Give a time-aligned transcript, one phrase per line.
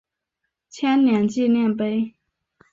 [0.67, 2.15] 千年纪念碑。